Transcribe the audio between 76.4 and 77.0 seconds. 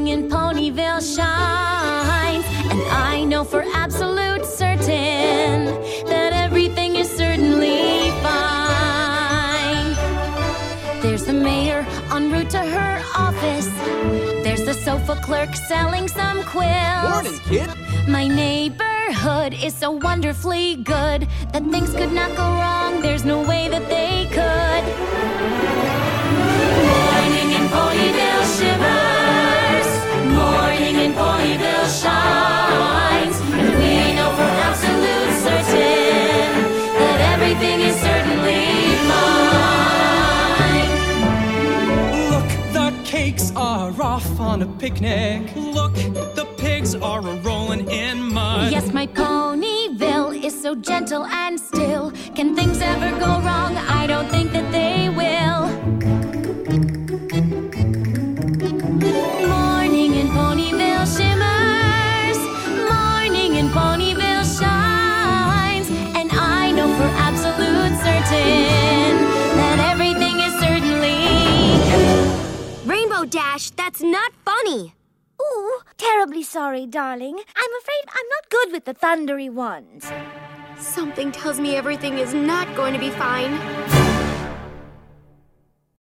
sorry,